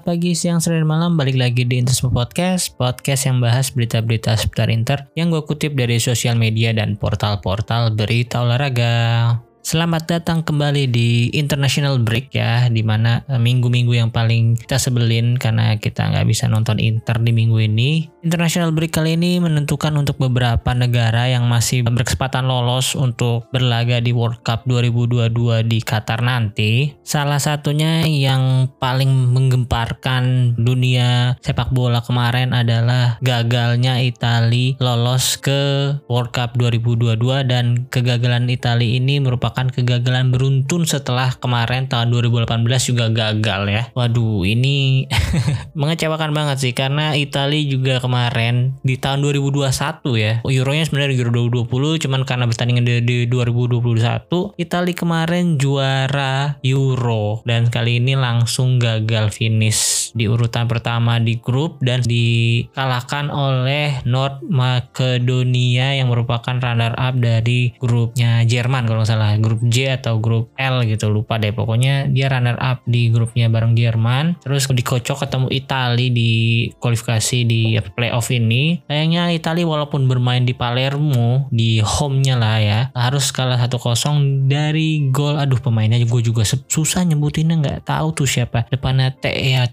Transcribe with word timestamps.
Selamat 0.00 0.16
pagi, 0.16 0.32
siang, 0.32 0.64
sore, 0.64 0.80
dan 0.80 0.88
malam. 0.88 1.20
Balik 1.20 1.36
lagi 1.36 1.68
di 1.68 1.76
Interisme 1.76 2.08
Podcast. 2.08 2.72
Podcast 2.80 3.28
yang 3.28 3.44
bahas 3.44 3.68
berita-berita 3.68 4.32
seputar 4.32 4.72
Inter 4.72 5.04
yang 5.12 5.28
gue 5.28 5.44
kutip 5.44 5.76
dari 5.76 6.00
sosial 6.00 6.40
media 6.40 6.72
dan 6.72 6.96
portal-portal 6.96 7.92
berita 7.92 8.40
olahraga. 8.40 9.36
Selamat 9.60 10.08
datang 10.08 10.40
kembali 10.40 10.88
di 10.88 11.28
International 11.36 12.00
Break 12.00 12.32
ya, 12.32 12.72
di 12.72 12.80
mana 12.80 13.20
eh, 13.28 13.36
minggu-minggu 13.36 13.92
yang 13.92 14.08
paling 14.08 14.56
kita 14.56 14.80
sebelin 14.80 15.36
karena 15.36 15.76
kita 15.76 16.08
nggak 16.08 16.24
bisa 16.24 16.48
nonton 16.48 16.80
Inter 16.80 17.20
di 17.20 17.28
minggu 17.36 17.60
ini. 17.68 18.08
International 18.24 18.72
Break 18.72 18.96
kali 18.96 19.20
ini 19.20 19.36
menentukan 19.36 19.92
untuk 20.00 20.16
beberapa 20.16 20.72
negara 20.72 21.28
yang 21.28 21.44
masih 21.44 21.84
berkesempatan 21.84 22.48
lolos 22.48 22.96
untuk 22.96 23.52
berlaga 23.52 24.00
di 24.00 24.16
World 24.16 24.40
Cup 24.40 24.64
2022 24.64 25.28
di 25.68 25.78
Qatar 25.84 26.24
nanti. 26.24 26.96
Salah 27.04 27.36
satunya 27.38 28.00
yang 28.08 28.72
paling 28.80 29.12
menggemparkan 29.28 30.56
dunia 30.56 31.36
sepak 31.44 31.68
bola 31.68 32.00
kemarin 32.00 32.56
adalah 32.56 33.20
gagalnya 33.20 34.00
Italia 34.00 34.72
lolos 34.80 35.36
ke 35.36 35.92
World 36.08 36.32
Cup 36.32 36.56
2022 36.56 37.20
dan 37.44 37.84
kegagalan 37.92 38.48
Italia 38.48 38.96
ini 38.96 39.20
merupakan 39.20 39.49
merupakan 39.50 39.74
kegagalan 39.74 40.30
beruntun 40.30 40.86
setelah 40.86 41.34
kemarin 41.34 41.90
tahun 41.90 42.14
2018 42.14 42.70
juga 42.86 43.10
gagal 43.10 43.66
ya. 43.66 43.82
Waduh, 43.98 44.46
ini 44.46 45.10
mengecewakan 45.80 46.30
banget 46.30 46.62
sih 46.62 46.70
karena 46.70 47.18
Italia 47.18 47.58
juga 47.66 47.98
kemarin 47.98 48.78
di 48.86 48.94
tahun 48.94 49.26
2021 49.26 49.66
ya. 50.14 50.38
Euronya 50.46 50.86
sebenarnya 50.86 51.18
Euro 51.18 51.50
2020 51.66 52.06
cuman 52.06 52.22
karena 52.22 52.46
pertandingan 52.46 52.86
di, 52.86 53.02
di 53.02 53.16
2021 53.26 54.54
Italia 54.54 54.94
kemarin 54.94 55.58
juara 55.58 56.62
Euro 56.62 57.42
dan 57.42 57.66
kali 57.74 57.98
ini 57.98 58.14
langsung 58.14 58.78
gagal 58.78 59.34
finish 59.34 60.14
di 60.14 60.30
urutan 60.30 60.70
pertama 60.70 61.18
di 61.18 61.42
grup 61.42 61.82
dan 61.82 62.06
dikalahkan 62.06 63.30
oleh 63.34 63.98
North 64.06 64.42
Macedonia 64.46 65.98
yang 65.98 66.06
merupakan 66.06 66.54
runner 66.54 66.94
up 66.94 67.18
dari 67.18 67.74
grupnya 67.78 68.46
Jerman 68.46 68.86
kalau 68.86 69.02
nggak 69.02 69.10
salah 69.10 69.39
grup 69.40 69.60
J 69.66 69.98
atau 69.98 70.20
grup 70.20 70.52
L 70.60 70.84
gitu 70.86 71.08
lupa 71.08 71.40
deh. 71.40 71.50
Pokoknya 71.50 72.06
dia 72.06 72.28
runner 72.30 72.60
up 72.60 72.84
di 72.86 73.10
grupnya 73.10 73.48
bareng 73.48 73.74
Jerman. 73.74 74.38
Terus 74.44 74.68
dikocok 74.70 75.26
ketemu 75.26 75.46
Italia 75.50 76.08
di 76.12 76.32
kualifikasi 76.78 77.38
di 77.48 77.74
playoff 77.96 78.30
ini. 78.30 78.84
Sayangnya 78.86 79.32
Italia 79.34 79.66
walaupun 79.66 80.06
bermain 80.06 80.44
di 80.44 80.52
Palermo 80.52 81.50
di 81.50 81.80
home-nya 81.80 82.36
lah 82.36 82.58
ya 82.60 82.80
harus 82.94 83.32
kalah 83.34 83.58
1-0 83.58 84.46
dari 84.46 85.10
gol. 85.10 85.40
Aduh 85.40 85.58
pemainnya 85.58 85.98
gue 86.00 86.22
juga 86.22 86.44
susah 86.46 87.02
nyebutinnya 87.08 87.56
nggak 87.60 87.80
tahu 87.88 88.12
tuh 88.12 88.28
siapa. 88.28 88.68
Depannya 88.68 89.10
T 89.16 89.32
ya 89.32 89.66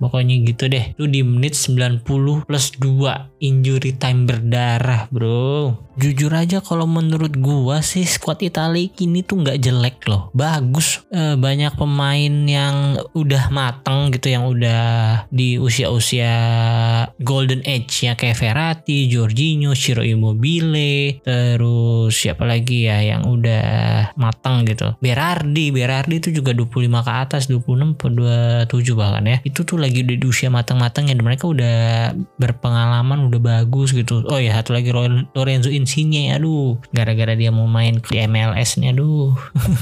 pokoknya 0.00 0.34
gitu 0.48 0.64
deh. 0.66 0.96
Itu 0.96 1.04
di 1.06 1.20
menit 1.22 1.54
90 1.54 2.02
plus 2.48 2.66
2 2.80 3.44
injury 3.44 3.96
time 3.96 4.26
berdarah 4.28 5.08
bro 5.12 5.72
jujur 6.00 6.32
aja 6.32 6.64
kalau 6.64 6.88
menurut 6.88 7.36
gua 7.36 7.84
sih 7.84 8.08
squad 8.08 8.40
Italia 8.40 8.88
kini 8.88 9.20
tuh 9.20 9.44
nggak 9.44 9.60
jelek 9.60 10.08
loh. 10.08 10.32
Bagus. 10.32 11.04
E, 11.12 11.36
banyak 11.36 11.76
pemain 11.76 12.32
yang 12.48 12.96
udah 13.12 13.52
mateng 13.52 14.08
gitu 14.16 14.32
yang 14.32 14.48
udah 14.48 14.82
di 15.28 15.60
usia-usia 15.60 16.32
golden 17.20 17.60
age 17.68 18.08
ya 18.08 18.16
kayak 18.16 18.40
Verratti, 18.40 19.12
Jorginho, 19.12 19.76
Ciro 19.76 20.00
Immobile 20.00 21.20
terus 21.20 22.16
siapa 22.16 22.48
lagi 22.48 22.88
ya 22.88 23.04
yang 23.04 23.28
udah 23.28 24.16
mateng 24.16 24.64
gitu. 24.64 24.96
Berardi. 25.04 25.68
Berardi 25.68 26.16
itu 26.16 26.32
juga 26.32 26.56
25 26.56 27.04
ke 27.04 27.12
atas 27.12 27.42
26 27.52 28.00
atau 28.00 28.08
27 28.80 28.96
bahkan 28.96 29.24
ya. 29.28 29.38
Itu 29.44 29.68
tuh 29.68 29.76
lagi 29.76 30.00
di 30.06 30.16
usia 30.24 30.48
matang-matang 30.48 31.12
dan 31.12 31.20
mereka 31.20 31.44
udah 31.44 32.10
berpengalaman 32.40 33.28
udah 33.28 33.40
bagus 33.42 33.92
gitu. 33.92 34.24
Oh 34.24 34.40
ya 34.40 34.56
satu 34.56 34.72
lagi 34.72 34.88
Lorenzo 35.36 35.68
Insigne 35.68 35.89
Insigne 35.90 36.30
aduh. 36.30 36.78
Gara-gara 36.94 37.34
dia 37.34 37.50
mau 37.50 37.66
main 37.66 37.98
di 37.98 38.14
MLS 38.30 38.78
nih 38.78 38.94
aduh. 38.94 39.34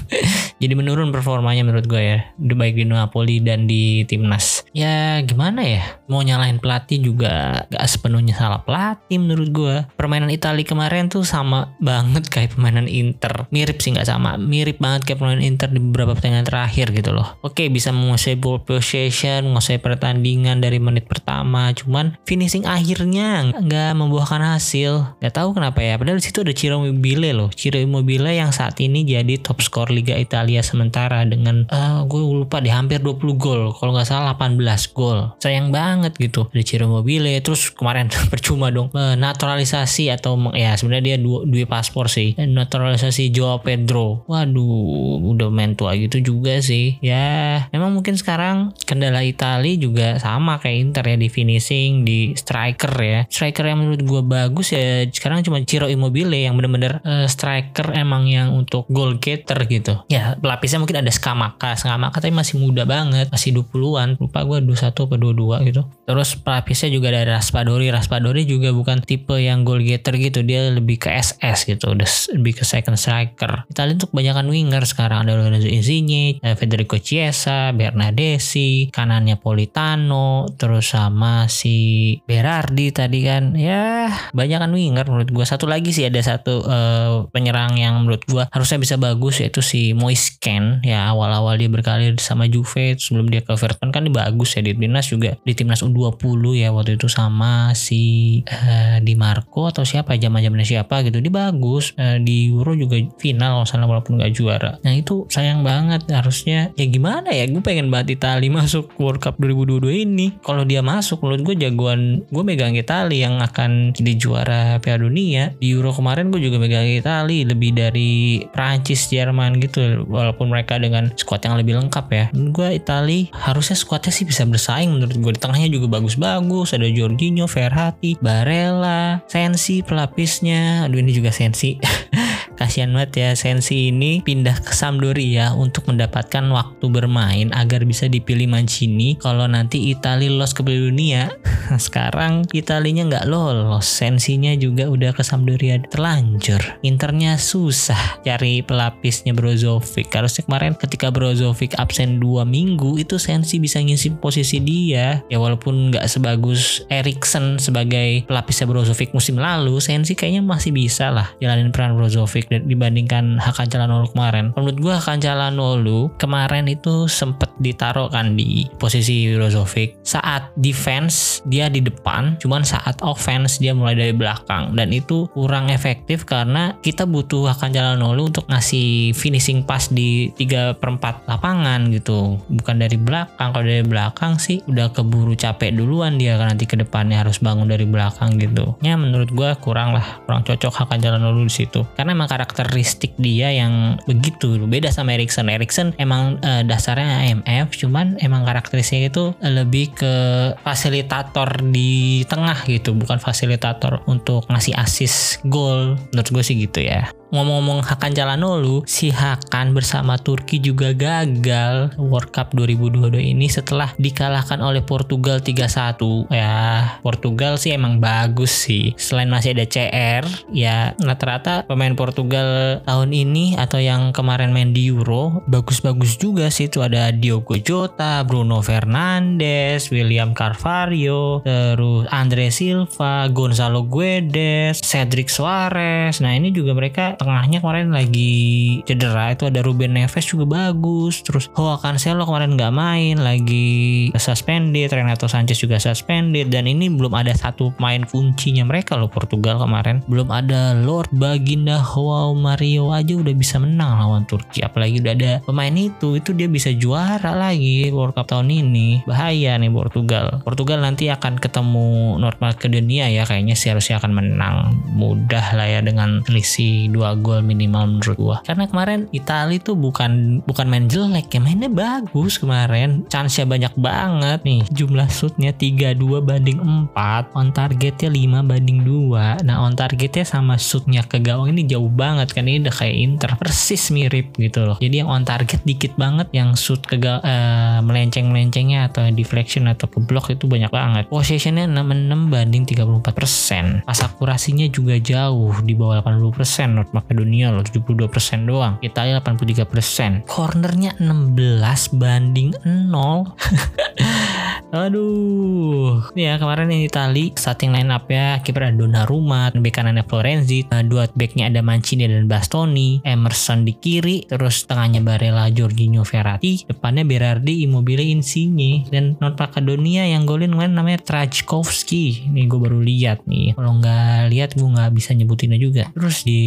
Jadi 0.65 0.73
menurun 0.73 1.13
performanya 1.13 1.69
menurut 1.69 1.85
gue 1.85 2.01
ya 2.01 2.19
baik 2.41 2.81
di 2.81 2.89
Napoli 2.89 3.45
dan 3.45 3.69
di 3.69 4.09
timnas. 4.09 4.65
Ya 4.73 5.21
gimana 5.21 5.61
ya? 5.61 5.85
Mau 6.09 6.25
nyalahin 6.25 6.57
pelatih 6.57 6.97
juga 6.97 7.69
gak 7.69 7.85
sepenuhnya 7.85 8.33
salah 8.33 8.65
pelatih 8.65 9.21
menurut 9.21 9.49
gue 9.53 9.75
permainan 10.01 10.33
Italia 10.33 10.65
kemarin 10.65 11.13
tuh 11.13 11.29
sama 11.29 11.77
banget 11.77 12.25
kayak 12.33 12.57
permainan 12.57 12.89
Inter. 12.89 13.45
Mirip 13.53 13.85
sih 13.85 13.93
nggak 13.93 14.09
sama. 14.09 14.41
Mirip 14.41 14.81
banget 14.81 15.05
kayak 15.05 15.21
permainan 15.21 15.45
Inter 15.45 15.69
di 15.69 15.79
beberapa 15.79 16.17
pertandingan 16.17 16.49
terakhir 16.49 16.91
gitu 16.97 17.13
loh. 17.13 17.37
Oke 17.45 17.69
bisa 17.69 17.93
menguasai 17.93 18.41
ball 18.41 18.65
possession 18.65 19.45
menguasai 19.45 19.79
pertandingan 19.79 20.65
dari 20.65 20.81
menit 20.81 21.05
pertama. 21.05 21.71
Cuman 21.77 22.17
finishing 22.25 22.65
akhirnya 22.65 23.53
nggak 23.53 23.93
membuahkan 23.93 24.57
hasil. 24.57 25.21
Nggak 25.21 25.35
tahu 25.37 25.53
kenapa 25.53 25.85
ya 25.85 25.98
Padahal 25.99 26.23
di 26.23 26.25
situ 26.31 26.47
ada 26.47 26.55
Ciro 26.55 26.79
Immobile 26.87 27.35
loh. 27.35 27.51
Ciro 27.51 27.83
Immobile 27.83 28.31
yang 28.31 28.55
saat 28.55 28.79
ini 28.79 29.03
jadi 29.03 29.43
top 29.43 29.59
skor 29.59 29.91
Liga 29.91 30.15
Italia 30.15 30.63
sementara 30.63 31.27
dengan 31.27 31.67
uh, 31.69 32.07
gue 32.07 32.23
lupa 32.23 32.63
deh 32.63 32.71
hampir 32.71 33.03
20 33.03 33.19
gol. 33.35 33.75
Kalau 33.75 33.91
nggak 33.91 34.07
salah 34.07 34.39
18 34.39 34.63
gol. 34.95 35.35
Sayang 35.43 35.75
banget 35.75 36.15
gitu. 36.17 36.47
Ada 36.55 36.63
Ciro 36.63 36.87
Immobile 36.87 37.43
terus 37.43 37.75
kemarin 37.75 38.07
percuma 38.33 38.71
dong 38.71 38.95
naturalisasi 38.95 40.11
atau 40.15 40.39
ya 40.55 40.79
sebenarnya 40.79 41.15
dia 41.15 41.17
dua, 41.19 41.43
dua 41.43 41.67
paspor 41.67 42.07
sih. 42.07 42.39
Naturalisasi 42.39 43.35
Joao 43.35 43.61
Pedro. 43.61 44.23
Waduh, 44.31 45.19
udah 45.35 45.51
main 45.51 45.75
tua 45.75 45.99
gitu 45.99 46.23
juga 46.23 46.63
sih. 46.63 47.03
Ya, 47.03 47.67
memang 47.75 47.95
mungkin 47.95 48.15
sekarang 48.15 48.77
kendala 48.87 49.27
Italia 49.27 49.75
juga 49.75 50.09
sama 50.23 50.63
kayak 50.63 50.79
Inter 50.79 51.05
ya 51.11 51.17
di 51.19 51.29
finishing, 51.31 52.07
di 52.07 52.39
striker 52.39 52.95
ya. 53.03 53.21
Striker 53.27 53.65
yang 53.67 53.83
menurut 53.83 54.03
gue 54.03 54.23
bagus 54.23 54.75
ya 54.75 55.07
sekarang 55.09 55.43
cuma 55.43 55.63
Ciro 55.65 55.78
Immobile 55.87 56.35
yang 56.35 56.59
bener-bener 56.59 56.99
uh, 57.07 57.31
striker 57.31 57.95
emang 57.95 58.27
yang 58.27 58.51
untuk 58.51 58.91
goal 58.91 59.23
getter 59.23 59.63
gitu. 59.71 60.03
Ya 60.11 60.35
pelapisnya 60.35 60.83
mungkin 60.83 61.07
ada 61.07 61.13
Skamaka. 61.15 61.79
Skamaka 61.79 62.19
tapi 62.19 62.35
masih 62.35 62.59
muda 62.59 62.83
banget. 62.83 63.31
Masih 63.31 63.55
20-an. 63.55 64.19
Lupa 64.19 64.43
gue 64.43 64.59
21 64.67 64.91
atau 64.91 65.05
22 65.07 65.69
gitu. 65.71 65.83
Terus 66.09 66.35
pelapisnya 66.41 66.89
juga 66.91 67.15
ada 67.15 67.39
Raspadori. 67.39 67.93
Raspadori 67.93 68.43
juga 68.49 68.75
bukan 68.75 69.05
tipe 69.05 69.37
yang 69.39 69.63
goal 69.63 69.85
getter 69.85 70.19
gitu. 70.19 70.43
Dia 70.43 70.75
lebih 70.75 70.99
ke 70.99 71.15
SS 71.15 71.69
gitu. 71.69 71.95
Lebih 72.35 72.59
ke 72.59 72.65
second 72.67 72.97
striker. 72.97 73.69
Italia 73.69 73.95
untuk 73.95 74.11
kebanyakan 74.11 74.49
winger 74.49 74.83
sekarang. 74.89 75.29
Ada 75.29 75.37
Lorenzo 75.37 75.69
Insigne, 75.69 76.41
Federico 76.57 76.97
Chiesa, 76.97 77.71
Bernadesi, 77.77 78.89
kanannya 78.89 79.37
Politano, 79.37 80.49
terus 80.57 80.97
sama 80.97 81.47
si 81.53 82.17
Berardi 82.25 82.89
tadi 82.91 83.21
kan. 83.23 83.53
Ya 83.53 84.09
banyak 84.33 84.59
kan 84.65 84.73
winger 84.73 85.05
menurut 85.05 85.29
gue. 85.29 85.45
Satu 85.45 85.68
lagi 85.69 85.93
sih 85.93 86.09
ada 86.09 86.19
satu 86.25 86.65
uh, 86.65 87.29
penyerang 87.31 87.77
yang 87.77 88.01
menurut 88.03 88.25
gua 88.27 88.45
harusnya 88.51 88.81
bisa 88.81 88.97
bagus 88.97 89.39
yaitu 89.45 89.61
si 89.61 89.93
Moisken 89.93 90.81
ya 90.83 91.13
awal-awal 91.13 91.61
dia 91.61 91.69
berkarir 91.69 92.17
sama 92.19 92.49
Juve 92.49 92.97
sebelum 92.97 93.29
dia 93.29 93.45
ke 93.45 93.53
Everton 93.55 93.93
kan 93.93 94.09
dia 94.09 94.15
bagus 94.15 94.57
ya 94.57 94.65
di 94.65 94.73
timnas 94.73 95.07
juga 95.13 95.37
di 95.45 95.53
timnas 95.53 95.85
U20 95.85 96.65
ya 96.65 96.73
waktu 96.73 96.97
itu 96.97 97.07
sama 97.11 97.77
si 97.77 98.41
uh, 98.49 98.99
Di 99.03 99.15
Marco 99.19 99.69
atau 99.69 99.83
siapa 99.85 100.17
zaman-zamannya 100.17 100.67
siapa 100.67 101.05
gitu. 101.05 101.21
Dia 101.21 101.33
bagus 101.33 101.93
uh, 101.99 102.17
di 102.23 102.49
Euro 102.49 102.73
juga 102.73 102.97
final 103.21 103.67
salah 103.69 103.87
walaupun 103.91 104.19
nggak 104.19 104.33
juara. 104.33 104.79
Nah 104.83 104.95
itu 104.95 105.29
sayang 105.29 105.67
banget 105.67 106.09
harusnya 106.09 106.73
ya 106.75 106.87
gimana 106.89 107.35
ya 107.35 107.45
gue 107.51 107.61
pengen 107.61 107.93
banget 107.93 108.19
Italia 108.23 108.51
masuk 108.63 108.95
World 108.97 109.21
Cup 109.21 109.37
2022 109.37 110.07
ini. 110.09 110.27
Kalau 110.41 110.65
dia 110.65 110.81
masuk 110.81 111.21
menurut 111.23 111.43
gue 111.45 111.55
jagoan 111.69 112.25
gue 112.29 112.43
megang 112.47 112.75
Italia 112.79 113.29
yang 113.29 113.43
akan 113.43 113.93
jadi 113.93 114.13
juara 114.15 114.63
Piala 114.79 115.05
Dunia 115.05 115.58
di 115.59 115.75
Euro 115.75 115.91
kemarin 115.91 116.31
gue 116.31 116.39
juga 116.39 116.63
megang 116.63 116.87
Itali 116.87 117.43
lebih 117.43 117.75
dari 117.75 118.43
Prancis 118.55 119.11
Jerman 119.11 119.59
gitu 119.59 120.07
walaupun 120.07 120.51
mereka 120.51 120.79
dengan 120.79 121.11
squad 121.19 121.43
yang 121.43 121.59
lebih 121.59 121.79
lengkap 121.79 122.07
ya. 122.11 122.25
Gue 122.55 122.79
Itali 122.79 123.31
harusnya 123.35 123.75
squadnya 123.75 124.15
sih 124.15 124.25
bisa 124.25 124.47
bersaing 124.47 124.91
menurut 124.95 125.19
gue 125.19 125.33
di 125.35 125.41
tengahnya 125.41 125.69
juga 125.71 125.99
bagus-bagus 125.99 126.75
ada 126.75 126.87
Jorginho 126.87 127.51
Verratti 127.51 128.17
Barella 128.23 129.23
Sensi 129.27 129.83
pelapisnya. 129.83 130.87
Aduh 130.87 131.03
ini 131.03 131.11
juga 131.11 131.35
Sensi 131.35 131.75
kasihan 132.59 132.91
banget 132.91 133.11
ya 133.15 133.31
Sensi 133.39 133.95
ini 133.95 134.19
pindah 134.19 134.59
ke 134.67 134.75
Sampdoria 134.75 135.55
untuk 135.55 135.87
mendapatkan 135.87 136.43
waktu 136.51 136.87
bermain 136.91 137.55
agar 137.55 137.87
bisa 137.87 138.11
dipilih 138.11 138.51
Mancini 138.51 139.15
kalau 139.15 139.47
nanti 139.47 139.95
Italia 139.95 140.27
lolos 140.27 140.51
ke 140.51 140.67
Piala 140.67 140.91
Dunia. 140.91 141.23
Sekarang 141.87 142.43
Italinya 142.51 143.07
nggak 143.07 143.27
lolos 143.31 143.87
Sensinya 143.87 144.51
juga 144.59 144.91
udah 144.91 145.15
ke 145.15 145.23
Sampdoria 145.23 145.79
terlanjur. 145.87 146.59
Internya 146.83 147.39
susah 147.39 148.19
cari 148.27 148.67
pelapisnya 148.67 149.31
Brozovic. 149.31 150.11
Harusnya 150.11 150.43
kemarin 150.43 150.75
ketika 150.75 151.15
Brozovic 151.15 151.79
absen 151.79 152.19
dua 152.19 152.43
minggu 152.43 152.99
itu 152.99 153.23
Sensi 153.23 153.63
bisa 153.63 153.79
ngisi 153.79 154.19
posisi 154.19 154.59
dia. 154.59 155.23
Ya 155.31 155.39
walaupun 155.39 155.95
nggak 155.95 156.11
sebagus 156.11 156.83
Erikson 156.91 157.63
sebagai 157.63 158.27
pelapisnya 158.27 158.67
Brozovic 158.67 159.15
musim 159.15 159.39
lalu 159.39 159.79
Sensi 159.79 160.19
kayaknya 160.19 160.43
masih 160.43 160.75
bisa 160.75 161.15
lah 161.15 161.31
jalanin 161.39 161.71
peran 161.71 161.95
Brozovic 161.95 162.48
dibandingkan 162.51 163.37
Hakan 163.39 163.69
Calhanoglu 163.69 164.09
kemarin. 164.13 164.57
Menurut 164.57 164.79
gue 164.81 164.93
Hakan 164.93 165.21
Calhanoglu 165.21 166.13
kemarin 166.17 166.67
itu 166.69 167.07
sempet 167.07 167.53
ditaruh 167.61 168.09
kan 168.09 168.35
di 168.35 168.67
posisi 168.81 169.29
Brozovic. 169.35 170.01
Saat 170.03 170.53
defense 170.57 171.45
dia 171.45 171.69
di 171.69 171.85
depan, 171.85 172.41
cuman 172.41 172.65
saat 172.65 172.99
offense 173.05 173.61
dia 173.61 173.77
mulai 173.77 173.95
dari 173.95 174.15
belakang 174.17 174.73
dan 174.75 174.91
itu 174.95 175.29
kurang 175.37 175.69
efektif 175.69 176.25
karena 176.25 176.75
kita 176.81 177.05
butuh 177.05 177.53
Hakan 177.53 177.75
Calhanoglu 177.75 178.33
untuk 178.33 178.49
ngasih 178.49 179.13
finishing 179.13 179.63
pass 179.67 179.93
di 179.93 180.33
3 180.37 180.79
per 180.79 180.89
4 180.95 181.29
lapangan 181.29 181.91
gitu. 181.93 182.41
Bukan 182.49 182.77
dari 182.81 182.97
belakang. 182.97 183.51
Kalau 183.53 183.67
dari 183.67 183.85
belakang 183.85 184.41
sih 184.41 184.63
udah 184.67 184.93
keburu 184.93 185.35
capek 185.37 185.75
duluan 185.75 186.17
dia 186.17 186.37
kan 186.41 186.53
nanti 186.53 186.65
ke 186.65 186.77
depannya 186.79 187.21
harus 187.21 187.41
bangun 187.43 187.69
dari 187.69 187.85
belakang 187.85 188.39
gitu. 188.41 188.77
Ya 188.81 188.95
menurut 188.97 189.31
gue 189.33 189.51
kurang 189.61 189.93
lah, 189.93 190.23
kurang 190.25 190.45
cocok 190.47 190.73
Hakan 190.85 191.01
Calhanoglu 191.03 191.45
di 191.47 191.55
situ. 191.55 191.85
Karena 191.97 192.15
emang 192.15 192.31
karakteristik 192.39 193.19
dia 193.19 193.51
yang 193.51 193.99
begitu 194.07 194.63
beda 194.71 194.95
sama 194.95 195.19
Erikson. 195.19 195.51
Erikson 195.51 195.91
emang 195.99 196.39
uh, 196.47 196.63
dasarnya 196.63 197.27
IMF, 197.27 197.75
cuman 197.75 198.15
emang 198.23 198.47
karakteristiknya 198.47 199.11
itu 199.11 199.25
lebih 199.43 199.91
ke 199.99 200.15
fasilitator 200.63 201.59
di 201.75 202.23
tengah 202.31 202.63
gitu, 202.71 202.95
bukan 202.95 203.19
fasilitator 203.19 204.07
untuk 204.07 204.47
ngasih 204.47 204.79
assist 204.79 205.43
gol. 205.51 205.99
Menurut 206.15 206.29
gue 206.31 206.43
sih 206.47 206.55
gitu 206.63 206.87
ya 206.87 207.11
ngomong-ngomong 207.29 207.85
Hakan 207.85 208.17
Calhanoglu, 208.17 208.89
si 208.89 209.13
Hakan 209.13 209.77
bersama 209.77 210.17
Turki 210.17 210.57
juga 210.59 210.97
gagal 210.97 211.93
World 212.01 212.33
Cup 212.33 212.57
2022 212.57 213.21
ini 213.21 213.47
setelah 213.53 213.93
dikalahkan 214.01 214.65
oleh 214.65 214.81
Portugal 214.81 215.45
3-1. 215.45 216.33
Ya, 216.33 216.97
Portugal 217.05 217.61
sih 217.61 217.77
emang 217.77 218.01
bagus 218.01 218.51
sih. 218.51 218.97
Selain 218.97 219.29
masih 219.29 219.53
ada 219.53 219.69
CR, 219.69 220.25
ya 220.49 220.97
rata-rata 220.97 221.69
pemain 221.69 221.93
Portugal 221.93 222.81
tahun 222.89 223.13
ini 223.13 223.61
atau 223.61 223.77
yang 223.77 224.17
kemarin 224.17 224.55
main 224.55 224.73
di 224.73 224.89
Euro 224.89 225.45
bagus-bagus 225.45 226.17
juga 226.17 226.49
sih. 226.49 226.73
Itu 226.73 226.81
ada 226.81 227.13
Diogo 227.13 227.61
Jota, 227.61 228.25
Bruno 228.25 228.65
Fernandes, 228.65 229.93
William 229.93 230.33
Carvalho, 230.33 231.45
terus 231.45 232.09
Andre 232.09 232.49
Silva, 232.49 233.29
Gonzalo 233.29 233.85
Guedes, 233.85 234.81
Cedric 234.81 235.29
Suarez. 235.29 236.25
Nah, 236.25 236.33
ini 236.33 236.55
juga 236.55 236.73
mereka 236.73 237.18
tengahnya 237.19 237.59
kemarin 237.59 237.91
lagi 237.91 238.81
cedera 238.87 239.35
itu 239.35 239.51
ada 239.51 239.61
Ruben 239.67 239.99
Neves 239.99 240.25
juga 240.25 240.47
bagus 240.47 241.21
terus 241.27 241.51
Hoa 241.59 241.77
Cancelo 241.83 242.23
kemarin 242.25 242.55
nggak 242.55 242.75
main 242.75 243.17
lagi 243.19 244.09
suspended 244.15 244.95
Renato 244.95 245.27
Sanchez 245.27 245.59
juga 245.59 245.83
suspended 245.83 246.53
dan 246.53 246.71
ini 246.71 246.87
belum 246.93 247.13
ada 247.13 247.35
satu 247.35 247.75
main 247.83 248.05
kuncinya 248.07 248.63
mereka 248.69 248.95
loh 248.95 249.09
Portugal 249.09 249.59
kemarin. 249.59 250.05
Belum 250.05 250.29
ada 250.29 250.77
Lord 250.77 251.09
Baginda 251.15 251.81
Hoa 251.81 252.37
Mario 252.37 252.93
aja 252.93 253.17
udah 253.17 253.35
bisa 253.35 253.57
menang 253.57 253.97
lawan 253.97 254.25
Turki 254.29 254.61
apalagi 254.61 255.01
udah 255.01 255.13
ada 255.15 255.33
pemain 255.43 255.73
itu 255.73 256.21
itu 256.21 256.37
dia 256.37 256.47
bisa 256.47 256.69
juara 256.75 257.33
lagi 257.33 257.89
World 257.89 258.13
Cup 258.19 258.29
tahun 258.29 258.53
ini. 258.53 259.09
Bahaya 259.09 259.57
nih 259.57 259.73
Portugal. 259.73 260.45
Portugal 260.45 260.85
nanti 260.85 261.09
akan 261.09 261.41
ketemu 261.41 262.21
North 262.21 262.43
Macedonia 262.43 263.09
ya 263.09 263.25
kayaknya 263.25 263.57
sih 263.57 263.73
harusnya 263.73 263.97
akan 264.03 264.13
menang. 264.13 264.57
Mudah 264.93 265.57
lah 265.57 265.69
ya 265.69 265.81
dengan 265.81 266.21
selisih 266.29 266.93
dua 266.93 267.08
dua 267.09 267.17
gol 267.17 267.41
minimal 267.41 267.97
menurut 267.97 268.19
gua. 268.21 268.37
Karena 268.45 268.69
kemarin 268.69 269.09
Italia 269.17 269.57
tuh 269.57 269.81
bukan 269.81 270.45
bukan 270.45 270.67
main 270.69 270.85
jelek 270.93 271.33
ya 271.33 271.41
mainnya 271.41 271.73
bagus 271.73 272.37
kemarin. 272.37 273.09
Chance-nya 273.09 273.49
banyak 273.49 273.75
banget 273.81 274.45
nih. 274.45 274.61
Jumlah 274.69 275.09
shootnya 275.09 275.57
32 275.57 275.97
banding 276.21 276.61
4 276.93 277.33
on 277.33 277.49
targetnya 277.57 278.13
5 278.13 278.45
banding 278.45 278.85
2 278.85 279.41
nah 279.49 279.65
on 279.65 279.73
targetnya 279.73 280.29
sama 280.29 280.61
shootnya 280.61 281.01
ke 281.09 281.25
gawang 281.25 281.57
ini 281.57 281.65
jauh 281.65 281.89
banget 281.89 282.37
kan 282.37 282.45
ini 282.45 282.61
udah 282.61 282.75
kayak 282.77 282.97
Inter. 283.01 283.31
Persis 283.41 283.89
mirip 283.89 284.37
gitu 284.37 284.69
loh. 284.69 284.77
Jadi 284.77 285.01
yang 285.01 285.09
on 285.09 285.25
target 285.25 285.65
dikit 285.65 285.97
banget 285.97 286.29
yang 286.37 286.53
shoot 286.53 286.85
ke 286.85 287.01
uh, 287.01 287.81
melenceng-melencengnya 287.81 288.93
atau 288.93 289.09
deflection 289.09 289.65
atau 289.65 289.89
ke 289.89 289.97
block 290.05 290.29
itu 290.29 290.45
banyak 290.45 290.69
banget. 290.69 291.09
Possessionnya 291.09 291.65
66 291.65 292.29
banding 292.29 292.69
34% 292.69 293.89
pas 293.89 294.01
akurasinya 294.05 294.67
juga 294.69 295.01
jauh 295.01 295.57
di 295.65 295.73
bawah 295.73 296.05
80% 296.05 296.75
North 296.75 296.93
Makedonia 296.99 297.55
loh 297.55 297.63
72% 297.63 298.11
doang. 298.43 298.83
Italia 298.83 299.23
83% 299.23 300.27
cornernya 300.27 300.99
16 300.99 301.95
banding 301.95 302.51
0 302.67 302.91
Aduh. 304.69 306.13
Ini 306.13 306.23
ya 306.29 306.35
kemarin 306.37 306.69
ini 306.69 306.93
Itali 306.93 307.33
starting 307.33 307.73
line 307.73 307.89
up 307.89 308.05
ya 308.13 308.45
kiper 308.45 308.69
ada 308.69 308.77
Donnarumma, 308.77 309.49
bek 309.57 309.73
kanannya 309.73 310.05
Florenzi, 310.05 310.69
eh, 310.69 310.85
dua 310.85 311.09
backnya 311.17 311.49
ada 311.49 311.65
Mancini 311.65 312.05
dan 312.05 312.29
Bastoni, 312.29 313.01
Emerson 313.01 313.65
di 313.65 313.73
kiri, 313.73 314.29
terus 314.29 314.69
tengahnya 314.69 315.01
Barella, 315.01 315.49
Jorginho, 315.49 316.05
Verratti, 316.05 316.69
depannya 316.69 317.09
Berardi, 317.09 317.65
Immobile, 317.65 318.05
Insigne 318.05 318.85
dan 318.93 319.17
North 319.19 319.41
Macedonia 319.41 320.05
yang 320.05 320.29
golin 320.29 320.53
kemarin 320.53 320.77
namanya 320.77 321.01
Trajkovski. 321.01 322.29
Ini 322.29 322.45
gue 322.45 322.61
baru 322.61 322.85
lihat 322.85 323.25
nih. 323.25 323.57
Kalau 323.57 323.73
nggak 323.81 324.21
lihat 324.29 324.51
gue 324.53 324.69
nggak 324.69 324.93
bisa 324.93 325.17
nyebutinnya 325.17 325.57
juga. 325.57 325.89
Terus 325.97 326.29
di 326.29 326.43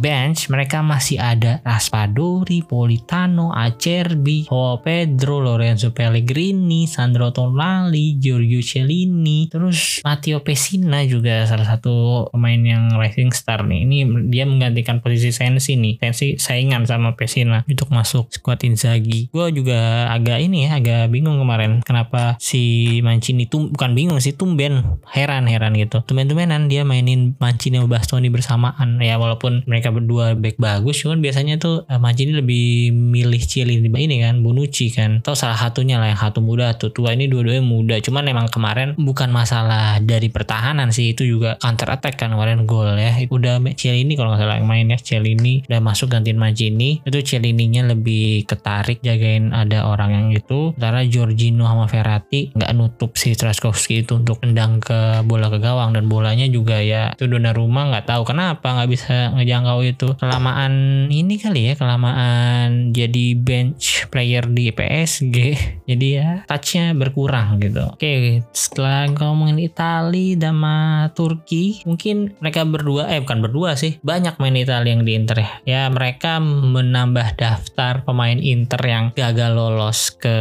bench 0.00 0.48
mereka 0.48 0.80
masih 0.80 1.20
ada 1.20 1.60
Raspadori, 1.60 2.64
Politano, 2.64 3.52
Acerbi, 3.52 4.48
Joao 4.48 4.80
Pedro, 4.80 5.44
Lorenzo 5.44 5.92
Pellegrini, 5.92 6.88
Sandro 6.88 7.28
Tonali, 7.28 7.57
Lali, 7.58 8.14
Giorgio 8.22 8.62
Cellini, 8.62 9.50
terus 9.50 9.98
Matteo 10.06 10.38
Pessina 10.46 11.02
juga 11.02 11.42
salah 11.50 11.66
satu 11.66 12.26
pemain 12.30 12.62
yang 12.62 12.94
rising 12.94 13.34
star 13.34 13.66
nih. 13.66 13.82
Ini 13.82 13.98
dia 14.30 14.46
menggantikan 14.46 15.02
posisi 15.02 15.34
Sensi 15.34 15.74
nih. 15.74 15.98
Sensi 15.98 16.38
saingan 16.38 16.86
sama 16.86 17.18
Pessina 17.18 17.66
untuk 17.66 17.90
masuk 17.90 18.30
squad 18.30 18.62
Inzaghi. 18.62 19.34
Gue 19.34 19.50
juga 19.50 20.06
agak 20.14 20.38
ini 20.38 20.70
ya, 20.70 20.78
agak 20.78 21.10
bingung 21.10 21.42
kemarin 21.42 21.82
kenapa 21.82 22.38
si 22.38 22.86
Mancini 23.02 23.50
tuh 23.50 23.74
bukan 23.74 23.98
bingung 23.98 24.22
sih 24.22 24.38
tumben 24.38 25.02
heran-heran 25.10 25.74
gitu. 25.74 26.06
Tumben-tumbenan 26.06 26.70
dia 26.70 26.86
mainin 26.86 27.34
Mancini 27.42 27.82
sama 27.82 27.88
Bastoni 27.98 28.28
bersamaan 28.28 29.00
ya 29.00 29.16
walaupun 29.16 29.64
mereka 29.64 29.88
berdua 29.88 30.36
back 30.36 30.60
bagus 30.60 31.00
cuman 31.00 31.24
biasanya 31.24 31.56
tuh 31.56 31.88
uh, 31.88 31.96
Mancini 31.96 32.36
lebih 32.36 32.92
milih 32.92 33.40
Cielini 33.40 33.88
ini 33.88 34.20
kan 34.20 34.44
Bonucci 34.44 34.92
kan 34.92 35.24
atau 35.24 35.32
salah 35.32 35.56
satunya 35.56 35.96
lah 35.96 36.12
yang 36.12 36.20
satu 36.20 36.44
muda 36.44 36.76
tuh 36.76 36.92
tua 36.92 37.16
ini 37.16 37.26
dua 37.26 37.47
dua-duanya 37.48 37.64
muda 37.64 37.96
cuman 38.04 38.28
emang 38.28 38.46
kemarin 38.52 38.92
bukan 39.00 39.32
masalah 39.32 39.96
dari 40.04 40.28
pertahanan 40.28 40.92
sih 40.92 41.16
itu 41.16 41.24
juga 41.24 41.56
counter 41.56 41.88
attack 41.88 42.20
kan 42.20 42.36
kemarin 42.36 42.68
gol 42.68 42.92
ya. 43.00 43.16
Udah 43.32 43.56
ini 43.64 44.12
kalau 44.20 44.36
nggak 44.36 44.44
salah 44.44 44.60
yang 44.60 44.68
main 44.68 44.92
ya 44.92 45.00
ini 45.24 45.64
udah 45.64 45.80
masuk 45.80 46.12
gantiin 46.12 46.36
Mancini 46.36 47.00
itu 47.08 47.18
Cielininya 47.24 47.88
lebih 47.88 48.44
ketarik 48.44 49.00
jagain 49.00 49.56
ada 49.56 49.88
orang 49.88 50.12
yang 50.12 50.28
itu. 50.36 50.76
Sementara 50.76 51.08
Giorgino 51.08 51.64
sama 51.64 51.88
Verratti 51.88 52.52
nggak 52.52 52.70
nutup 52.76 53.16
si 53.16 53.32
Traskowski 53.32 54.04
itu 54.04 54.20
untuk 54.20 54.44
tendang 54.44 54.84
ke 54.84 55.24
bola 55.24 55.48
ke 55.48 55.56
gawang. 55.56 55.96
Dan 55.96 56.12
bolanya 56.12 56.44
juga 56.52 56.84
ya 56.84 57.16
itu 57.16 57.24
Donnarumma 57.24 57.88
nggak 57.88 58.12
tahu 58.12 58.28
kenapa 58.28 58.76
nggak 58.76 58.90
bisa 58.92 59.32
ngejangkau 59.32 59.80
itu. 59.88 60.08
Kelamaan 60.20 61.06
ini 61.08 61.40
kali 61.40 61.72
ya 61.72 61.74
kelamaan 61.80 62.92
jadi 62.92 63.32
bench 63.38 64.10
player 64.12 64.44
di 64.50 64.68
PSG 64.74 65.36
jadi 65.90 66.06
ya 66.10 66.28
touchnya 66.50 66.92
berkurang 66.98 67.37
kurang 67.38 67.62
gitu. 67.62 67.84
Oke, 67.94 68.42
setelah 68.50 69.06
ngomongin 69.14 69.58
Itali 69.62 70.34
sama 70.34 71.08
Turki, 71.14 71.86
mungkin 71.86 72.34
mereka 72.42 72.66
berdua, 72.66 73.06
eh 73.10 73.22
bukan 73.22 73.38
berdua 73.38 73.78
sih, 73.78 74.02
banyak 74.02 74.34
main 74.42 74.56
Italia 74.58 74.90
yang 74.90 75.06
di 75.06 75.12
Inter 75.14 75.38
ya. 75.38 75.50
Ya 75.62 75.82
mereka 75.86 76.42
menambah 76.42 77.38
daftar 77.38 78.02
pemain 78.02 78.38
Inter 78.38 78.80
yang 78.82 79.04
gagal 79.14 79.54
lolos 79.54 80.10
ke 80.10 80.36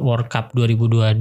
World 0.00 0.28
Cup 0.28 0.52
2022 0.52 1.16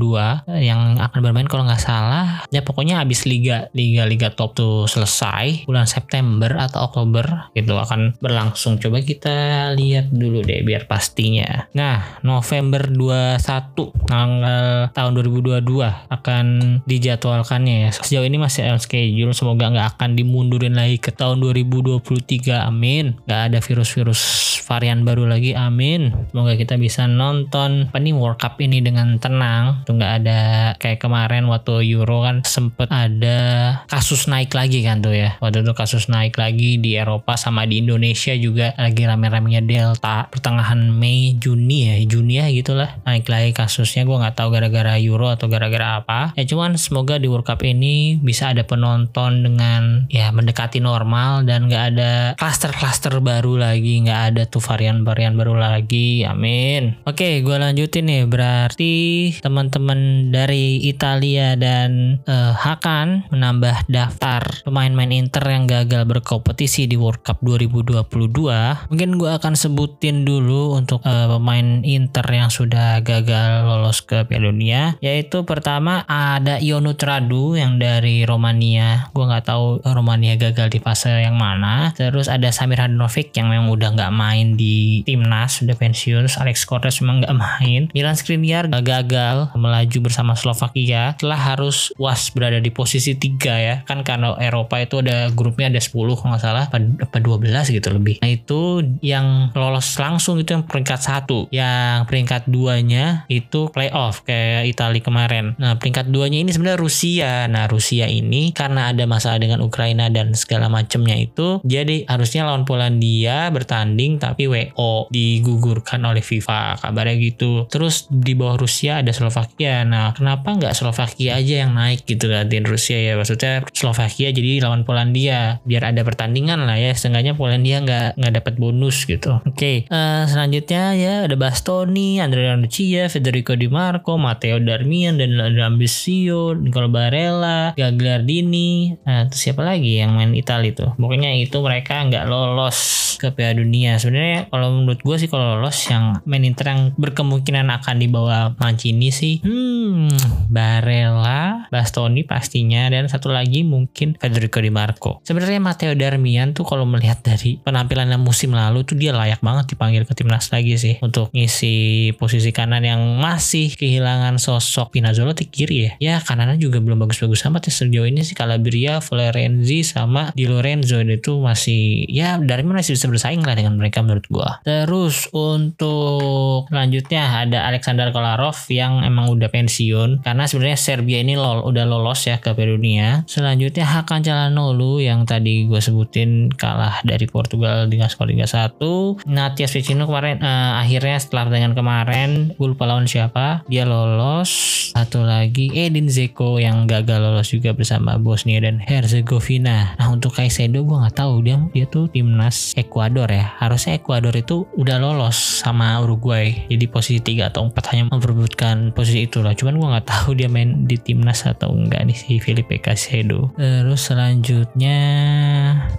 yang 0.60 1.00
akan 1.00 1.20
bermain 1.24 1.48
kalau 1.48 1.64
nggak 1.64 1.84
salah, 1.84 2.44
ya 2.52 2.60
pokoknya 2.66 3.00
habis 3.00 3.24
liga 3.24 3.72
liga 3.72 4.04
liga 4.04 4.30
top 4.34 4.58
tuh 4.58 4.90
selesai 4.90 5.68
bulan 5.70 5.88
September 5.88 6.52
atau 6.60 6.92
Oktober 6.92 7.52
gitu 7.56 7.78
akan 7.78 8.18
berlangsung. 8.20 8.78
Coba 8.82 9.00
kita 9.00 9.72
lihat 9.78 10.12
dulu 10.12 10.44
deh 10.44 10.62
biar 10.66 10.90
pastinya. 10.90 11.70
Nah, 11.72 12.20
November 12.26 12.88
21 12.92 13.96
tanggal 14.10 14.90
tahun 15.06 15.22
2022 15.22 15.62
akan 16.10 16.46
dijadwalkannya 16.90 17.86
ya. 17.86 17.90
Sejauh 17.94 18.26
ini 18.26 18.42
masih 18.42 18.66
on 18.74 18.82
schedule, 18.82 19.38
semoga 19.38 19.70
nggak 19.70 20.02
akan 20.02 20.18
dimundurin 20.18 20.74
lagi 20.74 20.98
ke 20.98 21.14
tahun 21.14 21.46
2023. 21.46 22.66
Amin. 22.66 23.22
Nggak 23.30 23.42
ada 23.54 23.60
virus-virus 23.62 24.22
varian 24.66 25.06
baru 25.06 25.30
lagi. 25.30 25.54
Amin. 25.54 26.10
Semoga 26.34 26.58
kita 26.58 26.82
bisa 26.82 27.06
nonton 27.06 27.94
apa 27.94 28.02
nih 28.02 28.18
World 28.18 28.42
Cup 28.42 28.58
ini 28.58 28.82
dengan 28.82 29.22
tenang. 29.22 29.86
Tuh 29.86 29.94
nggak 29.94 30.14
ada 30.26 30.40
kayak 30.82 30.98
kemarin 30.98 31.46
waktu 31.46 31.86
Euro 31.94 32.26
kan 32.26 32.42
sempet 32.42 32.90
ada 32.90 33.38
kasus 33.86 34.26
naik 34.26 34.50
lagi 34.58 34.82
kan 34.82 35.06
tuh 35.06 35.14
ya. 35.14 35.38
Waktu 35.38 35.62
itu 35.62 35.78
kasus 35.78 36.10
naik 36.10 36.42
lagi 36.42 36.82
di 36.82 36.98
Eropa 36.98 37.38
sama 37.38 37.70
di 37.70 37.86
Indonesia 37.86 38.34
juga 38.34 38.74
lagi 38.82 39.06
rame-ramenya 39.06 39.62
Delta 39.62 40.26
pertengahan 40.34 40.90
Mei 40.90 41.38
Juni 41.38 41.94
ya 41.94 41.96
Juni 42.10 42.42
ya 42.42 42.50
gitulah 42.50 42.98
naik 43.06 43.30
lagi 43.30 43.54
kasusnya 43.54 44.08
gue 44.08 44.18
nggak 44.18 44.34
tahu 44.34 44.50
gara-gara 44.50 44.95
Euro 45.00 45.32
atau 45.32 45.48
gara-gara 45.48 46.00
apa. 46.02 46.36
Ya 46.36 46.44
cuman 46.46 46.76
semoga 46.76 47.18
di 47.18 47.28
World 47.32 47.48
Cup 47.48 47.64
ini 47.64 48.20
bisa 48.22 48.52
ada 48.52 48.64
penonton 48.68 49.42
dengan 49.46 50.06
ya 50.12 50.30
mendekati 50.30 50.84
normal 50.84 51.48
dan 51.48 51.68
nggak 51.72 51.86
ada 51.96 52.14
klaster-klaster 52.38 53.18
baru 53.24 53.58
lagi, 53.58 54.06
nggak 54.06 54.22
ada 54.34 54.44
tuh 54.46 54.62
varian-varian 54.62 55.34
baru 55.34 55.56
lagi. 55.58 56.28
Amin. 56.28 57.00
Oke, 57.08 57.42
gue 57.42 57.58
lanjutin 57.58 58.06
nih. 58.06 58.24
Berarti 58.30 58.94
teman-teman 59.42 60.30
dari 60.30 60.84
Italia 60.86 61.58
dan 61.58 62.22
uh, 62.30 62.54
Hakan 62.56 63.30
menambah 63.34 63.90
daftar 63.90 64.66
pemain-pemain 64.68 65.12
Inter 65.12 65.46
yang 65.50 65.66
gagal 65.66 66.06
berkompetisi 66.06 66.86
di 66.86 67.00
World 67.00 67.26
Cup 67.26 67.42
2022. 67.42 68.92
Mungkin 68.92 69.10
gue 69.18 69.32
akan 69.32 69.54
sebutin 69.58 70.28
dulu 70.28 70.78
untuk 70.78 71.02
uh, 71.02 71.28
pemain 71.38 71.82
Inter 71.82 72.26
yang 72.30 72.54
sudah 72.54 73.02
gagal 73.02 73.66
lolos 73.66 74.06
ke 74.06 74.28
Piala 74.30 74.54
Dunia. 74.54 74.85
Yaitu 75.04 75.44
pertama 75.44 76.08
ada 76.08 76.62
Ionut 76.64 77.02
Radu 77.02 77.58
yang 77.58 77.82
dari 77.82 78.24
Romania. 78.24 79.12
Gue 79.12 79.28
nggak 79.28 79.46
tahu 79.50 79.84
Romania 79.84 80.38
gagal 80.40 80.72
di 80.72 80.80
fase 80.80 81.12
yang 81.12 81.36
mana. 81.36 81.92
Terus 81.98 82.32
ada 82.32 82.54
Samir 82.54 82.80
Handanovic 82.80 83.34
yang 83.36 83.52
memang 83.52 83.74
udah 83.74 83.92
nggak 83.98 84.14
main 84.14 84.54
di 84.54 85.02
timnas, 85.04 85.60
sudah 85.60 85.76
pensiun. 85.76 86.30
Alex 86.40 86.64
Cortez 86.64 87.02
memang 87.04 87.26
nggak 87.26 87.36
main. 87.36 87.82
Milan 87.92 88.16
Skriniar 88.16 88.72
gagal 88.86 89.50
melaju 89.58 89.98
bersama 90.06 90.38
Slovakia 90.38 91.18
setelah 91.18 91.42
harus 91.42 91.90
was 91.98 92.30
berada 92.30 92.62
di 92.62 92.70
posisi 92.70 93.18
tiga 93.18 93.58
ya 93.58 93.76
kan 93.84 94.06
karena 94.06 94.38
Eropa 94.38 94.78
itu 94.78 95.02
ada 95.02 95.34
grupnya 95.34 95.74
ada 95.74 95.82
10 95.82 95.92
kalau 95.92 96.30
nggak 96.36 96.44
salah 96.44 96.66
apa 96.70 97.18
12 97.18 97.74
gitu 97.74 97.90
lebih 97.90 98.22
nah 98.22 98.30
itu 98.30 98.86
yang 99.02 99.50
lolos 99.58 99.98
langsung 99.98 100.38
itu 100.38 100.54
yang 100.54 100.64
peringkat 100.64 101.02
satu 101.02 101.50
yang 101.50 102.06
peringkat 102.06 102.46
duanya 102.46 103.26
itu 103.28 103.74
playoff 103.74 104.22
kayak 104.24 104.75
Italia 104.76 105.00
kemarin. 105.00 105.56
Nah 105.56 105.80
peringkat 105.80 106.12
duanya 106.12 106.44
ini 106.44 106.52
sebenarnya 106.52 106.80
Rusia. 106.84 107.32
Nah 107.48 107.72
Rusia 107.72 108.12
ini 108.12 108.52
karena 108.52 108.92
ada 108.92 109.08
masalah 109.08 109.40
dengan 109.40 109.64
Ukraina 109.64 110.12
dan 110.12 110.36
segala 110.36 110.68
macamnya 110.68 111.16
itu 111.16 111.64
jadi 111.64 112.04
harusnya 112.12 112.44
lawan 112.44 112.68
Polandia 112.68 113.48
bertanding 113.56 114.20
tapi 114.20 114.52
WO 114.52 115.08
digugurkan 115.08 116.04
oleh 116.04 116.20
FIFA. 116.20 116.84
Kabarnya 116.84 117.16
gitu. 117.24 117.72
Terus 117.72 118.12
di 118.12 118.36
bawah 118.36 118.60
Rusia 118.60 119.00
ada 119.00 119.16
Slovakia. 119.16 119.88
Nah 119.88 120.12
kenapa 120.12 120.52
nggak 120.52 120.76
Slovakia 120.76 121.40
aja 121.40 121.64
yang 121.64 121.72
naik 121.72 122.04
gitu 122.04 122.28
gantiin 122.28 122.68
Rusia 122.68 123.00
ya? 123.00 123.16
Maksudnya 123.16 123.64
Slovakia 123.72 124.36
jadi 124.36 124.60
lawan 124.60 124.84
Polandia 124.84 125.64
biar 125.64 125.96
ada 125.96 126.04
pertandingan 126.04 126.68
lah 126.68 126.76
ya. 126.76 126.92
Setengahnya 126.92 127.40
Polandia 127.40 127.80
nggak 127.80 128.20
nggak 128.20 128.34
dapat 128.44 128.54
bonus 128.60 129.08
gitu. 129.08 129.40
Oke 129.48 129.56
okay. 129.56 129.78
uh, 129.88 129.96
eh, 129.96 130.24
selanjutnya 130.28 130.84
ya 130.98 131.16
ada 131.30 131.36
Bastoni 131.40 132.20
Andrea 132.20 132.58
Lucia 132.58 133.08
Federico 133.08 133.54
Di 133.54 133.70
Marco 133.70 134.18
Matteo 134.18 134.55
Darmian 134.62 135.18
dan 135.20 135.36
Ambisio 135.60 136.56
Nicolo 136.56 136.92
Barella 136.92 137.74
Gagliardini. 137.74 138.96
Nah 139.04 139.28
itu 139.28 139.36
siapa 139.36 139.62
lagi 139.64 140.00
yang 140.00 140.16
main 140.16 140.36
Italia 140.36 140.72
itu 140.72 140.86
pokoknya 140.98 141.36
itu 141.38 141.58
mereka 141.62 142.02
nggak 142.06 142.26
lolos 142.28 142.78
ke 143.18 143.32
Piala 143.32 143.58
Dunia. 143.58 143.96
Sebenarnya 143.98 144.52
kalau 144.52 144.76
menurut 144.76 145.00
gue 145.02 145.16
sih 145.18 145.30
kalau 145.32 145.58
lolos 145.58 145.78
yang 145.88 146.20
main 146.28 146.44
Inter 146.44 146.72
yang 146.72 146.82
berkemungkinan 147.00 147.68
akan 147.82 147.96
dibawa 147.98 148.54
Mancini 148.60 149.10
sih 149.10 149.40
hmm 149.42 150.12
Barella 150.52 151.68
Bastoni 151.72 152.28
pastinya 152.28 152.88
dan 152.92 153.08
satu 153.08 153.32
lagi 153.32 153.64
mungkin 153.66 154.16
Federico 154.20 154.60
Di 154.62 154.72
Marco. 154.72 155.24
Sebenarnya 155.26 155.60
Matteo 155.60 155.94
Darmian 155.96 156.52
tuh 156.54 156.68
kalau 156.68 156.84
melihat 156.84 157.24
dari 157.24 157.58
penampilannya 157.60 158.20
musim 158.20 158.54
lalu 158.54 158.84
tuh 158.84 159.00
dia 159.00 159.16
layak 159.16 159.40
banget 159.42 159.76
dipanggil 159.76 160.04
ke 160.04 160.14
timnas 160.14 160.52
lagi 160.52 160.76
sih 160.76 160.96
untuk 161.02 161.32
ngisi 161.32 162.12
posisi 162.20 162.52
kanan 162.52 162.84
yang 162.86 163.02
masih 163.18 163.74
kehilangan 163.74 164.38
sosok 164.46 164.94
Pinazzolo 164.94 165.34
di 165.34 165.50
kiri 165.50 165.78
ya 165.82 165.92
ya 165.98 166.16
kanannya 166.22 166.62
juga 166.62 166.78
belum 166.78 167.02
bagus-bagus 167.02 167.50
amat 167.50 167.70
ya 167.70 167.74
sejauh 167.74 168.06
ini 168.06 168.22
sih 168.22 168.38
Calabria, 168.38 169.02
Florenzi 169.02 169.82
sama 169.82 170.30
Di 170.36 170.46
Lorenzo 170.46 171.02
itu 171.02 171.42
masih 171.42 172.06
ya 172.12 172.38
Darmian 172.38 172.78
masih 172.78 172.94
bisa 173.00 173.08
bersaing 173.08 173.42
lah 173.42 173.56
dengan 173.56 173.80
mereka 173.80 174.04
menurut 174.04 174.26
gua. 174.28 174.60
Terus 174.68 175.32
untuk 175.32 176.68
selanjutnya 176.68 177.48
ada 177.48 177.66
Alexander 177.72 178.12
Kolarov 178.12 178.58
yang 178.68 179.02
emang 179.02 179.32
udah 179.32 179.48
pensiun 179.48 180.22
karena 180.22 180.44
sebenarnya 180.46 180.80
Serbia 180.80 181.24
ini 181.24 181.40
lol, 181.40 181.64
udah 181.64 181.86
lolos 181.88 182.28
ya 182.28 182.38
ke 182.44 182.52
Piala 182.52 182.76
Dunia. 182.76 183.08
Selanjutnya 183.26 183.88
Hakan 183.88 184.22
Calhanoglu 184.22 185.00
yang 185.00 185.24
tadi 185.24 185.66
gue 185.66 185.80
sebutin 185.80 186.52
kalah 186.52 187.00
dari 187.08 187.26
Portugal 187.26 187.88
dengan 187.88 188.12
skor 188.12 188.28
3-1. 188.28 189.26
Natias 189.30 189.72
Vecino 189.72 190.06
kemarin 190.06 190.44
uh, 190.44 190.84
akhirnya 190.84 191.18
setelah 191.18 191.48
pertandingan 191.48 191.76
kemarin 191.78 192.30
gue 192.54 192.68
lupa 192.68 192.84
lawan 192.90 193.08
siapa 193.08 193.64
dia 193.72 193.88
lolos. 193.88 194.35
Satu 194.44 195.24
lagi 195.24 195.72
Edin 195.72 196.12
Zeko 196.12 196.60
yang 196.60 196.90
gagal 196.90 197.20
lolos 197.22 197.54
juga 197.54 197.72
bersama 197.72 198.20
Bosnia 198.20 198.60
dan 198.60 198.82
Herzegovina. 198.82 199.94
Nah 199.96 200.08
untuk 200.12 200.36
Kaisedo 200.36 200.84
gue 200.84 200.98
nggak 200.98 201.16
tahu 201.16 201.46
dia 201.46 201.62
dia 201.72 201.86
tuh 201.88 202.12
timnas 202.12 202.76
Ekuador 202.76 203.32
ya. 203.32 203.56
Harusnya 203.62 204.02
Ekuador 204.02 204.36
itu 204.36 204.66
udah 204.76 204.98
lolos 204.98 205.36
sama 205.36 205.96
Uruguay. 206.02 206.68
Jadi 206.68 206.86
posisi 206.90 207.20
3 207.22 207.54
atau 207.54 207.68
4 207.70 207.92
hanya 207.94 208.04
memperebutkan 208.10 208.92
posisi 208.92 209.30
itu 209.30 209.46
lah. 209.46 209.54
Cuman 209.54 209.78
gue 209.78 209.88
nggak 209.94 210.08
tahu 210.08 210.36
dia 210.36 210.50
main 210.50 210.90
di 210.90 210.98
timnas 210.98 211.46
atau 211.46 211.70
enggak 211.70 212.04
nih 212.08 212.18
si 212.18 212.42
Felipe 212.42 212.82
Caicedo. 212.82 213.54
Terus 213.54 214.02
selanjutnya 214.10 215.00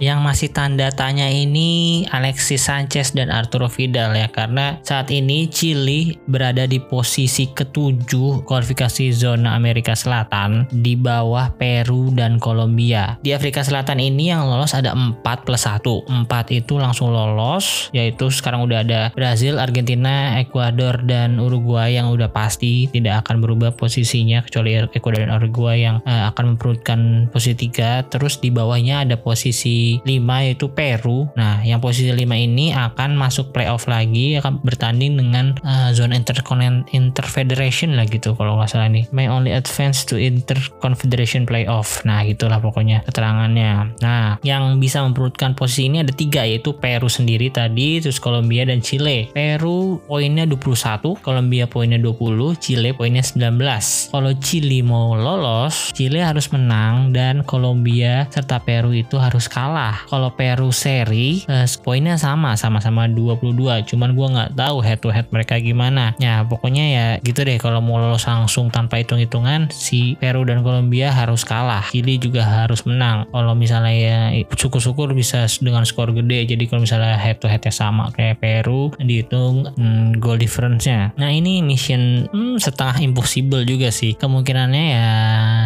yang 0.03 0.19
masih 0.19 0.51
tanda 0.51 0.91
tanya 0.91 1.31
ini 1.31 2.03
Alexis 2.11 2.67
Sanchez 2.67 3.15
dan 3.15 3.31
Arturo 3.31 3.71
Vidal 3.71 4.11
ya 4.17 4.27
karena 4.27 4.81
saat 4.83 5.07
ini 5.13 5.47
Chili 5.47 6.19
berada 6.27 6.67
di 6.67 6.83
posisi 6.83 7.47
ketujuh 7.47 8.26
kualifikasi 8.43 9.13
zona 9.13 9.55
Amerika 9.55 9.93
Selatan 9.93 10.67
di 10.69 10.97
bawah 10.97 11.51
Peru 11.55 12.11
dan 12.13 12.37
Kolombia. 12.41 13.19
Di 13.21 13.33
Afrika 13.33 13.61
Selatan 13.63 13.99
ini 14.01 14.31
yang 14.31 14.47
lolos 14.47 14.73
ada 14.75 14.93
4 14.95 15.21
plus 15.45 15.63
1. 15.65 15.83
4 16.27 16.27
itu 16.51 16.73
langsung 16.79 17.11
lolos 17.11 17.89
yaitu 17.95 18.29
sekarang 18.29 18.65
udah 18.65 18.83
ada 18.83 19.01
Brazil, 19.15 19.57
Argentina, 19.57 20.37
Ekuador 20.41 21.03
dan 21.07 21.39
Uruguay 21.39 21.95
yang 21.95 22.11
udah 22.11 22.29
pasti 22.31 22.91
tidak 22.91 23.25
akan 23.25 23.39
berubah 23.43 23.73
posisinya 23.73 24.43
kecuali 24.43 24.77
Ekuador 24.91 25.27
dan 25.27 25.33
Uruguay 25.37 25.83
yang 25.83 26.03
uh, 26.03 26.29
akan 26.33 26.55
memperutkan 26.55 27.29
posisi 27.31 27.69
3 27.71 28.11
terus 28.11 28.39
di 28.43 28.49
bawahnya 28.53 29.07
ada 29.07 29.15
posisi 29.19 29.99
5 30.03 30.45
yaitu 30.45 30.67
Peru 30.71 31.29
nah 31.35 31.61
yang 31.63 31.79
posisi 31.79 32.11
5 32.11 32.23
ini 32.23 32.73
akan 32.73 33.15
masuk 33.15 33.55
playoff 33.55 33.85
lagi 33.85 34.37
akan 34.37 34.61
bertanding 34.61 35.17
dengan 35.17 35.55
uh, 35.63 35.89
zone 35.95 36.13
intercontinental 36.13 36.87
interfederation 36.91 37.95
lah 37.95 38.05
gitu 38.17 38.33
kalau 38.33 38.57
nggak 38.57 38.69
salah 38.69 38.89
nih 38.89 39.05
may 39.13 39.29
only 39.29 39.53
advance 39.53 40.03
to 40.03 40.17
interconfederation 40.17 41.45
playoff 41.45 42.01
nah 42.03 42.25
gitulah 42.25 42.57
pokoknya 42.57 43.05
keterangannya 43.05 43.93
nah 44.01 44.41
yang 44.41 44.81
bisa 44.81 45.05
memperutkan 45.05 45.53
posisi 45.53 45.87
ini 45.87 46.01
ada 46.01 46.11
tiga 46.11 46.43
yaitu 46.43 46.73
Peru 46.77 47.07
sendiri 47.07 47.53
tadi 47.53 48.01
terus 48.01 48.17
Kolombia 48.17 48.65
dan 48.67 48.83
Chile 48.83 49.29
Peru 49.31 50.01
poinnya 50.05 50.43
21 50.49 51.21
Kolombia 51.21 51.65
poinnya 51.69 52.01
20 52.01 52.57
Chile 52.59 52.91
poinnya 52.97 53.23
19 53.23 54.13
kalau 54.13 54.31
Chile 54.41 54.81
mau 54.81 55.13
lolos 55.13 55.93
Chile 55.93 56.21
harus 56.25 56.49
menang 56.51 57.13
dan 57.13 57.45
Kolombia 57.45 58.27
serta 58.29 58.59
Peru 58.61 58.93
itu 58.93 59.17
harus 59.17 59.45
kalah. 59.49 60.05
Kalau 60.09 60.33
Peru 60.33 60.69
seri 60.73 61.43
eh, 61.45 61.67
poinnya 61.81 62.17
sama 62.19 62.53
sama-sama 62.57 63.05
22. 63.09 63.87
Cuman 63.87 64.13
gue 64.13 64.27
nggak 64.27 64.51
tahu 64.57 64.77
head 64.81 64.99
to 65.01 65.09
head 65.09 65.27
mereka 65.29 65.57
gimana. 65.61 66.13
Ya 66.17 66.43
pokoknya 66.45 66.85
ya 66.85 67.05
gitu 67.21 67.43
deh 67.45 67.57
kalau 67.57 67.81
mau 67.81 67.97
lolos 68.07 68.23
langsung 68.23 68.71
tanpa 68.71 69.03
hitung-hitungan 69.03 69.67
si 69.67 70.15
Peru 70.15 70.47
dan 70.47 70.63
Kolombia 70.63 71.11
harus 71.11 71.43
kalah. 71.43 71.83
Chili 71.91 72.15
juga 72.15 72.47
harus 72.47 72.87
menang. 72.87 73.27
Kalau 73.35 73.51
misalnya 73.51 73.91
ya 73.91 74.19
syukur-syukur 74.55 75.11
bisa 75.11 75.43
dengan 75.59 75.83
skor 75.83 76.15
gede. 76.15 76.47
Jadi 76.47 76.63
kalau 76.71 76.87
misalnya 76.87 77.19
head 77.19 77.43
to 77.43 77.51
headnya 77.51 77.73
sama 77.75 78.07
kayak 78.15 78.39
Peru 78.39 78.95
dihitung 78.95 79.67
hmm, 79.75 80.23
goal 80.23 80.39
difference-nya. 80.39 81.11
Nah 81.19 81.27
ini 81.27 81.59
mission 81.59 82.31
hmm, 82.31 82.63
setengah 82.63 83.03
impossible 83.03 83.67
juga 83.67 83.91
sih. 83.91 84.15
Kemungkinannya 84.15 84.85
ya 84.87 85.09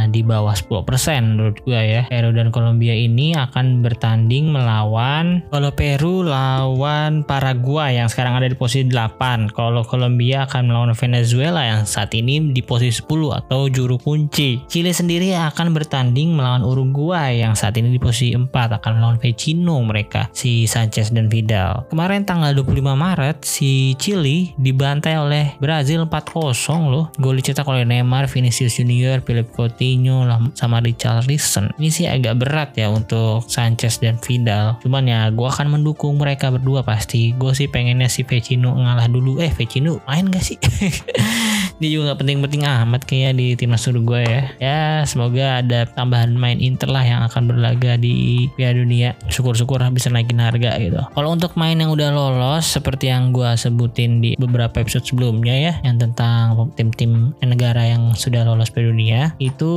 di 0.10 0.25
bawah 0.25 0.57
10% 0.57 0.89
menurut 1.21 1.62
gue 1.62 1.77
ya. 1.77 2.03
Peru 2.10 2.33
dan 2.33 2.50
Kolombia 2.50 2.98
ini 2.98 3.38
akan 3.38 3.86
bertanding 3.86 4.50
melawan 4.50 5.43
kalau 5.51 5.69
Peru 5.75 6.24
lawan 6.24 7.27
Paraguay 7.27 8.00
yang 8.00 8.07
sekarang 8.07 8.39
ada 8.39 8.48
di 8.48 8.55
posisi 8.55 8.88
8. 8.88 9.51
Kalau 9.51 9.83
Kolombia 9.83 10.48
akan 10.48 10.71
melawan 10.71 10.93
Venezuela 10.95 11.67
yang 11.67 11.83
saat 11.83 12.15
ini 12.15 12.30
di 12.39 12.63
posisi 12.63 13.03
10 13.03 13.39
atau 13.43 13.67
juru 13.67 14.00
kunci. 14.00 14.63
Chile 14.71 14.95
sendiri 14.95 15.35
akan 15.35 15.75
bertanding 15.75 16.31
melawan 16.31 16.63
Uruguay 16.63 17.43
yang 17.43 17.57
saat 17.57 17.75
ini 17.75 17.91
di 17.91 18.00
posisi 18.00 18.31
4 18.31 18.47
akan 18.51 18.91
melawan 18.95 19.19
Vecino 19.19 19.75
mereka 19.83 20.31
si 20.31 20.63
Sanchez 20.69 21.11
dan 21.11 21.27
Vidal. 21.27 21.89
Kemarin 21.91 22.23
tanggal 22.23 22.55
25 22.55 22.95
Maret 22.95 23.38
si 23.43 23.97
Chile 24.00 24.55
dibantai 24.55 25.19
oleh 25.19 25.59
Brazil 25.59 26.07
4-0 26.07 26.88
loh. 26.88 27.11
Gol 27.19 27.41
dicetak 27.41 27.67
oleh 27.67 27.83
Neymar, 27.83 28.31
Vinicius 28.31 28.79
Junior, 28.79 29.19
Philip 29.25 29.50
Coutinho 29.51 30.23
sama 30.55 30.79
Richarlison. 30.79 31.73
Ini 31.75 31.89
sih 31.91 32.05
agak 32.07 32.39
berat 32.39 32.77
ya 32.77 32.88
untuk 32.88 33.50
Sanchez 33.50 34.00
dan 34.00 34.21
Vidal. 34.21 34.79
Cuman 34.79 35.09
ya 35.09 35.27
gue 35.33 35.47
akan 35.47 35.79
mendukung 35.79 36.15
mereka 36.21 36.53
berdua 36.53 36.85
pasti. 36.85 37.33
Gue 37.35 37.51
sih 37.57 37.67
pengennya 37.67 38.07
si 38.07 38.23
Vecino 38.23 38.77
ngalah 38.77 39.09
dulu. 39.09 39.41
Eh 39.41 39.51
Vecino 39.51 40.00
main 40.05 40.29
gak 40.29 40.43
sih? 40.45 40.57
Ini 41.81 41.97
juga 41.97 42.13
nggak 42.13 42.19
penting-penting 42.21 42.61
amat 42.61 43.01
kayak 43.09 43.41
di 43.41 43.57
timnas 43.57 43.89
Uruguay 43.89 44.21
ya. 44.21 44.43
Ya 44.61 44.79
semoga 45.09 45.65
ada 45.65 45.89
tambahan 45.89 46.29
main 46.38 46.61
Inter 46.61 46.93
lah 46.93 47.01
yang 47.01 47.25
akan 47.25 47.50
berlaga 47.50 47.97
di 47.97 48.45
Piala 48.53 48.77
Dunia. 48.77 49.17
Syukur-syukur 49.33 49.81
bisa 49.89 50.13
naikin 50.13 50.38
harga 50.38 50.77
gitu. 50.77 51.01
Kalau 51.01 51.33
untuk 51.33 51.57
main 51.57 51.73
yang 51.81 51.89
udah 51.89 52.13
lolos 52.13 52.69
seperti 52.69 53.09
yang 53.09 53.33
gua 53.33 53.57
sebutin 53.57 54.21
di 54.21 54.38
beberapa 54.38 54.77
episode 54.77 55.09
sebelumnya 55.09 55.57
ya, 55.57 55.73
yang 55.81 55.97
tentang 55.97 56.69
tim-tim 56.77 57.33
negara 57.41 57.81
yang 57.81 58.13
sudah 58.13 58.45
lolos 58.45 58.69
Piala 58.69 58.93
Dunia 58.93 59.33
itu 59.41 59.71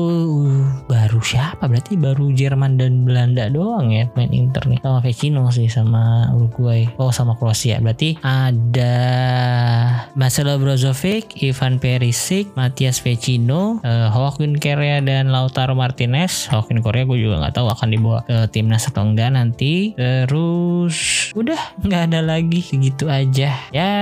baru 0.84 1.24
siapa? 1.24 1.64
Berarti 1.64 1.96
baru 1.96 2.36
Jerman 2.36 2.76
dan 2.76 3.08
Belanda 3.08 3.48
doang 3.48 3.88
ya 3.88 4.12
main 4.12 4.28
Inter 4.28 4.60
nih. 4.68 4.84
Sama 4.84 5.00
Vecino 5.00 5.48
sih 5.48 5.72
sama 5.72 6.28
Uruguay. 6.36 6.84
Oh 7.00 7.08
sama 7.08 7.32
Kroasia. 7.32 7.80
Berarti 7.80 8.20
ada 8.20 8.92
Marcelo 10.12 10.60
Brozovic, 10.60 11.40
Ivan 11.40 11.80
Perisic, 11.80 11.93
Matias 12.58 12.98
Vecino, 13.04 13.78
uh, 13.84 14.08
Joaquin 14.10 14.58
Correa 14.58 14.98
dan 15.04 15.30
Lautaro 15.30 15.78
Martinez. 15.78 16.50
Joaquin 16.50 16.82
Correa 16.82 17.06
gue 17.06 17.18
juga 17.20 17.44
nggak 17.44 17.54
tahu 17.54 17.68
akan 17.70 17.88
dibawa 17.92 18.18
ke 18.26 18.50
timnas 18.50 18.90
atau 18.90 19.06
enggak 19.06 19.30
nanti. 19.34 19.94
Terus 19.94 21.30
udah 21.38 21.78
nggak 21.84 22.02
ada 22.10 22.20
lagi 22.24 22.60
segitu 22.64 23.06
aja. 23.06 23.54
Ya 23.70 23.92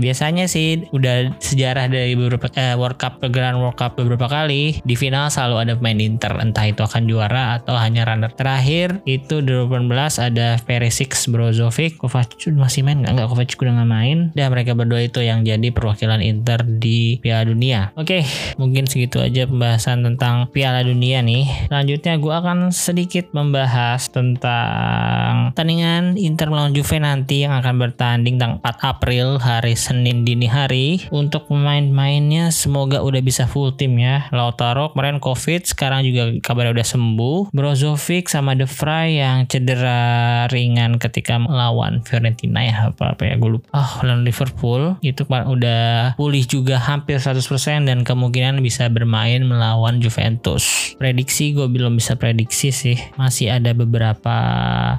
biasanya 0.00 0.48
sih 0.48 0.88
udah 0.90 1.36
sejarah 1.38 1.92
dari 1.92 2.16
beberapa 2.16 2.48
uh, 2.48 2.76
World 2.80 2.98
Cup 2.98 3.20
Grand 3.28 3.60
World 3.60 3.76
Cup 3.76 4.00
beberapa 4.00 4.26
kali 4.26 4.80
di 4.82 4.94
final 4.96 5.28
selalu 5.28 5.68
ada 5.68 5.72
pemain 5.76 5.98
Inter 6.00 6.32
entah 6.40 6.66
itu 6.66 6.80
akan 6.80 7.04
juara 7.06 7.60
atau 7.60 7.76
hanya 7.76 8.08
runner. 8.08 8.32
Terakhir 8.32 9.04
itu 9.04 9.44
2018 9.44 9.92
ada 10.18 10.56
Perisic, 10.62 11.14
Brozovic, 11.28 12.00
Kovacic 12.00 12.54
masih 12.54 12.86
main 12.86 13.02
nggak? 13.02 13.12
Nggak 13.18 13.28
Kovacic 13.28 13.58
udah 13.60 13.74
nggak 13.82 13.90
main. 13.90 14.18
Dan 14.32 14.48
mereka 14.52 14.72
berdua 14.72 15.04
itu 15.04 15.20
yang 15.20 15.44
jadi 15.44 15.68
perwakilan 15.74 16.20
Inter 16.22 16.64
di 16.64 17.18
Piala 17.20 17.41
Dunia. 17.46 17.94
Oke, 17.94 18.26
mungkin 18.58 18.90
segitu 18.90 19.22
aja 19.22 19.46
pembahasan 19.46 20.02
tentang 20.02 20.50
Piala 20.50 20.82
Dunia 20.82 21.22
nih. 21.22 21.68
Selanjutnya 21.70 22.18
gue 22.18 22.34
akan 22.34 22.58
sedikit 22.74 23.30
membahas 23.30 24.10
tentang 24.10 25.54
pertandingan 25.54 26.18
Inter 26.18 26.50
melawan 26.50 26.74
Juve 26.74 26.98
nanti 26.98 27.46
yang 27.46 27.54
akan 27.54 27.74
bertanding 27.78 28.36
tanggal 28.36 28.58
4 28.64 28.82
April 28.82 29.26
hari 29.38 29.78
Senin 29.78 30.26
dini 30.26 30.50
hari. 30.50 31.06
Untuk 31.14 31.46
pemain-mainnya 31.46 32.50
semoga 32.50 33.00
udah 33.00 33.22
bisa 33.22 33.46
full 33.46 33.72
tim 33.78 33.96
ya. 33.96 34.26
Lautaro 34.34 34.90
kemarin 34.92 35.22
COVID, 35.22 35.64
sekarang 35.68 36.02
juga 36.02 36.34
kabarnya 36.42 36.74
udah 36.74 36.86
sembuh. 36.86 37.38
Brozovic 37.54 38.26
sama 38.26 38.58
De 38.58 38.66
Vrij 38.66 39.22
yang 39.22 39.46
cedera 39.46 40.44
ringan 40.50 40.98
ketika 40.98 41.38
melawan 41.38 42.02
Fiorentina 42.02 42.60
ya 42.66 42.90
apa 42.90 43.14
apa 43.14 43.22
ya 43.22 43.38
gue 43.38 43.50
lupa. 43.58 43.66
Oh, 43.70 43.92
lawan 44.02 44.26
Liverpool 44.26 44.98
itu 45.00 45.22
udah 45.30 46.18
pulih 46.18 46.44
juga 46.44 46.82
hampir 46.82 47.21
100% 47.24 47.88
dan 47.88 48.04
kemungkinan 48.04 48.60
bisa 48.60 48.92
bermain 48.92 49.40
melawan 49.40 50.04
Juventus. 50.04 50.92
Prediksi 51.00 51.56
gue 51.56 51.64
belum 51.66 51.96
bisa 51.96 52.20
prediksi 52.20 52.68
sih. 52.68 52.98
Masih 53.16 53.48
ada 53.48 53.72
beberapa 53.72 54.36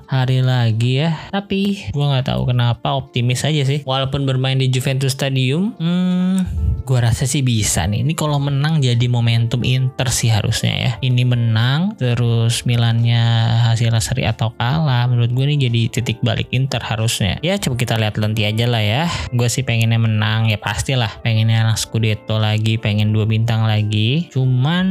hari 0.10 0.42
lagi 0.42 1.06
ya. 1.06 1.30
Tapi 1.30 1.94
gue 1.94 2.06
nggak 2.06 2.34
tahu 2.34 2.50
kenapa 2.50 2.98
optimis 2.98 3.46
aja 3.46 3.62
sih. 3.62 3.86
Walaupun 3.86 4.26
bermain 4.26 4.58
di 4.58 4.74
Juventus 4.74 5.14
Stadium, 5.14 5.78
hmm, 5.78 6.36
gue 6.84 7.00
rasa 7.00 7.30
sih 7.30 7.46
bisa 7.46 7.86
nih. 7.86 8.02
Ini 8.02 8.14
kalau 8.18 8.42
menang 8.42 8.82
jadi 8.82 9.06
momentum 9.06 9.62
Inter 9.62 10.10
sih 10.10 10.34
harusnya 10.34 10.74
ya. 10.74 10.92
Ini 11.06 11.24
menang, 11.28 11.96
terus 12.02 12.64
Milannya 12.64 13.22
hasil 13.70 13.94
seri 14.02 14.26
atau 14.26 14.50
kalah. 14.58 15.06
Menurut 15.06 15.30
gue 15.30 15.46
ini 15.46 15.70
jadi 15.70 15.82
titik 15.94 16.24
balik 16.26 16.50
Inter 16.50 16.82
harusnya. 16.82 17.38
Ya 17.46 17.60
coba 17.62 17.76
kita 17.78 18.00
lihat 18.00 18.18
nanti 18.18 18.48
aja 18.48 18.66
lah 18.66 18.82
ya. 18.82 19.04
Gue 19.36 19.52
sih 19.52 19.62
pengennya 19.62 20.00
menang 20.00 20.50
ya 20.50 20.58
pastilah. 20.58 21.22
Pengennya 21.22 21.68
langsung 21.68 21.84
Scudetto 21.84 22.13
lagi, 22.28 22.76
pengen 22.76 23.16
dua 23.16 23.24
bintang 23.24 23.64
lagi. 23.64 24.28
Cuman 24.34 24.86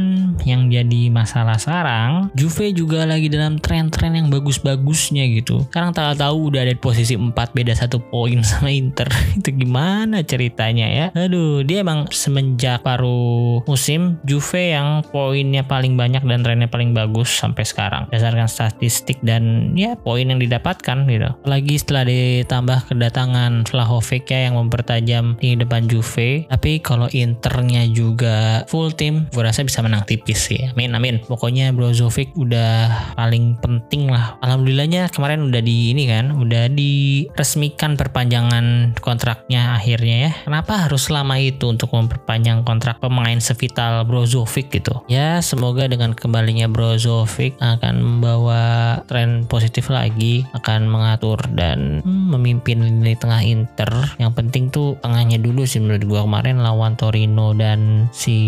yang 0.47 0.71
jadi 0.71 1.11
masalah 1.13 1.59
sekarang, 1.61 2.31
Juve 2.33 2.73
juga 2.73 3.05
lagi 3.05 3.29
dalam 3.29 3.61
tren-tren 3.61 4.17
yang 4.17 4.27
bagus-bagusnya 4.33 5.27
gitu. 5.29 5.67
Sekarang 5.69 5.93
tahu-tahu 5.93 6.53
udah 6.53 6.65
ada 6.65 6.73
di 6.73 6.81
posisi 6.81 7.13
4 7.13 7.33
beda 7.33 7.73
satu 7.77 8.01
poin 8.01 8.41
sama 8.49 8.73
Inter. 8.73 9.07
Itu 9.37 9.53
gimana 9.53 10.25
ceritanya 10.25 10.87
ya? 10.89 11.05
Aduh, 11.13 11.61
dia 11.61 11.85
emang 11.85 12.09
semenjak 12.09 12.81
paruh 12.81 13.61
musim 13.69 14.17
Juve 14.25 14.73
yang 14.73 15.05
poinnya 15.13 15.61
paling 15.67 15.93
banyak 15.93 16.25
dan 16.25 16.41
trennya 16.41 16.67
paling 16.71 16.95
bagus 16.95 17.29
sampai 17.29 17.63
sekarang 17.67 18.09
berdasarkan 18.09 18.47
statistik 18.47 19.19
dan 19.21 19.73
ya 19.75 19.99
poin 19.99 20.25
yang 20.25 20.39
didapatkan 20.39 21.05
gitu. 21.05 21.29
Lagi 21.43 21.75
setelah 21.75 22.07
ditambah 22.07 22.87
kedatangan 22.87 23.67
Vlahovic 23.67 24.29
ya 24.31 24.49
yang 24.49 24.55
mempertajam 24.55 25.35
di 25.37 25.59
depan 25.59 25.85
Juve. 25.85 26.47
Tapi 26.47 26.79
kalau 26.79 27.11
Internya 27.21 27.85
juga 27.85 28.65
full 28.65 28.95
tim, 28.97 29.29
gue 29.29 29.43
rasa 29.45 29.61
bisa 29.61 29.85
menang 29.85 30.01
tipis 30.09 30.49
sih. 30.49 30.73
Amin 30.73 30.97
amin. 30.97 31.21
Pokoknya 31.29 31.69
Brozovic 31.69 32.33
udah 32.33 33.13
paling 33.13 33.59
penting 33.61 34.09
lah. 34.09 34.39
Alhamdulillahnya 34.41 35.13
kemarin 35.13 35.45
udah 35.45 35.61
di 35.61 35.93
ini 35.93 36.09
kan, 36.09 36.33
udah 36.33 36.71
diresmikan 36.73 37.93
perpanjangan 37.93 38.97
kontraknya 39.03 39.77
akhirnya 39.77 40.15
ya. 40.29 40.31
Kenapa 40.47 40.87
harus 40.87 41.05
selama 41.11 41.37
itu 41.37 41.69
untuk 41.69 41.93
memperpanjang 41.93 42.65
kontrak 42.65 42.97
pemain 43.03 43.37
sevital 43.37 44.07
Brozovic 44.07 44.71
gitu? 44.73 45.03
Ya 45.11 45.43
semoga 45.43 45.85
dengan 45.85 46.15
kembalinya 46.15 46.65
Brozovic 46.71 47.59
akan 47.59 47.99
membawa 47.99 48.63
tren 49.05 49.43
positif 49.45 49.91
lagi, 49.91 50.47
akan 50.55 50.87
mengatur 50.87 51.37
dan 51.53 51.99
hmm, 52.01 52.33
memimpin 52.33 52.79
lini 52.81 53.13
tengah 53.19 53.43
Inter. 53.43 53.91
Yang 54.17 54.33
penting 54.39 54.63
tuh 54.71 54.95
tengahnya 55.03 55.37
dulu 55.37 55.67
sih 55.67 55.83
menurut 55.83 56.03
gua 56.07 56.21
kemarin 56.23 56.63
lawan 56.63 56.95
Torino 57.03 57.51
dan 57.51 58.07
si 58.15 58.39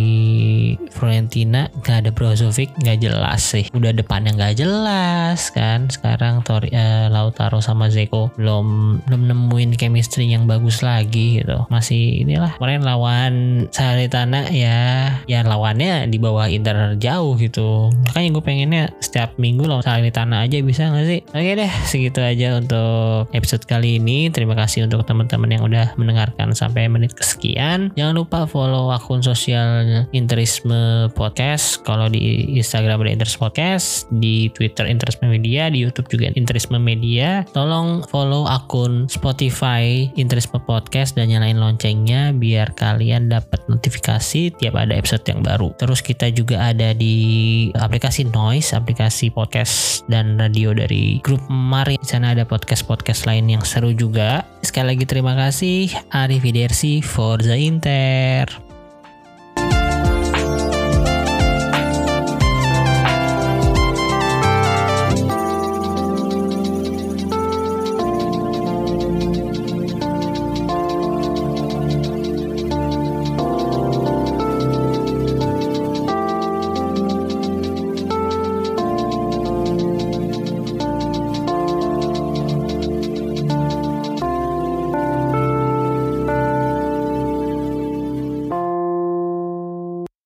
Fiorentina 0.95 1.67
gak 1.83 2.07
ada 2.07 2.11
Brozovic 2.15 2.71
nggak 2.79 3.03
jelas 3.03 3.43
sih. 3.43 3.67
Udah 3.75 3.91
depannya 3.91 4.31
nggak 4.31 4.63
jelas 4.63 5.51
kan. 5.51 5.91
Sekarang 5.91 6.39
Tori, 6.47 6.71
uh, 6.71 7.11
Lautaro 7.11 7.59
sama 7.59 7.91
Zeko 7.91 8.31
belum 8.39 8.99
belum 9.03 9.21
nemuin 9.27 9.75
chemistry 9.75 10.31
yang 10.31 10.47
bagus 10.47 10.79
lagi 10.79 11.43
gitu. 11.43 11.67
Masih 11.67 12.23
inilah 12.23 12.55
kemarin 12.55 12.87
lawan 12.87 13.33
Salernitana 13.75 14.47
ya 14.55 15.11
ya 15.27 15.43
lawannya 15.43 16.07
di 16.07 16.15
bawah 16.15 16.47
Inter 16.47 16.95
jauh 16.95 17.35
gitu. 17.35 17.91
Makanya 18.07 18.29
gue 18.39 18.43
pengennya 18.43 18.83
setiap 19.03 19.35
minggu 19.35 19.67
lawan 19.67 19.83
Salernitana 19.83 20.47
aja 20.47 20.63
bisa 20.63 20.87
nggak 20.87 21.07
sih? 21.11 21.19
Oke 21.35 21.51
deh 21.59 21.71
segitu 21.83 22.23
aja 22.23 22.55
untuk 22.55 23.27
episode 23.35 23.67
kali 23.67 23.99
ini. 23.99 24.31
Terima 24.31 24.55
kasih 24.55 24.87
untuk 24.87 25.03
teman-teman 25.03 25.51
yang 25.51 25.63
udah 25.67 25.91
mendengarkan 25.99 26.55
sampai 26.55 26.87
menit 26.87 27.11
kesekian. 27.11 27.91
Jangan 27.99 28.15
lupa 28.15 28.44
follow 28.47 28.89
akun 28.93 29.21
sosial 29.21 30.05
Interisme 30.15 31.10
Podcast. 31.13 31.84
Kalau 31.84 32.10
di 32.10 32.55
Instagram 32.58 33.03
ada 33.05 33.12
Interisme 33.12 33.45
Podcast, 33.45 34.08
di 34.10 34.47
Twitter 34.53 34.88
Interisme 34.88 35.27
Media, 35.27 35.67
di 35.69 35.84
YouTube 35.84 36.08
juga 36.10 36.31
Interisme 36.34 36.79
Media. 36.79 37.43
Tolong 37.51 38.05
follow 38.08 38.47
akun 38.47 39.05
Spotify 39.12 40.08
Interisme 40.15 40.58
Podcast 40.63 41.19
dan 41.19 41.29
nyalain 41.29 41.60
loncengnya 41.60 42.31
biar 42.31 42.73
kalian 42.77 43.27
dapat 43.27 43.62
notifikasi 43.67 44.55
tiap 44.55 44.73
ada 44.79 44.95
episode 44.95 45.25
yang 45.27 45.43
baru. 45.43 45.75
Terus 45.75 45.99
kita 45.99 46.31
juga 46.31 46.71
ada 46.71 46.95
di 46.95 47.69
aplikasi 47.75 48.29
Noise, 48.31 48.73
aplikasi 48.73 49.29
podcast 49.29 50.05
dan 50.08 50.39
radio 50.39 50.71
dari 50.71 51.19
grup 51.21 51.41
Mari. 51.51 51.99
Di 51.99 52.08
sana 52.08 52.31
ada 52.31 52.47
podcast-podcast 52.47 53.27
lain 53.27 53.51
yang 53.51 53.63
seru 53.65 53.91
juga. 53.91 54.45
Sekali 54.75 54.91
lagi 54.91 55.07
terima 55.07 55.39
kasih. 55.39 55.88
Arrivederci 56.11 56.99
Forza 56.99 57.55
Inter. 57.55 58.74